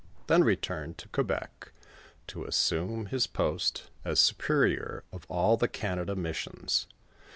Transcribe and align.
then 0.25 0.43
returned 0.43 0.97
to 0.97 1.07
Quebec 1.09 1.71
to 2.25 2.43
assume 2.45 3.05
his 3.05 3.27
prat 3.27 3.83
as 4.03 4.19
superior 4.19 5.03
of 5.13 5.27
all 5.29 5.57
the 5.57 5.67
Canada 5.67 6.15
mis 6.15 6.37
sions. 6.37 6.87